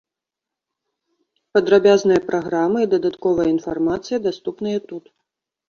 Падрабязная 1.57 2.17
праграма 2.31 2.77
і 2.87 2.89
дадатковая 2.95 3.47
інфармацыя 3.55 4.17
даступныя 4.27 4.77
тут. 4.93 5.17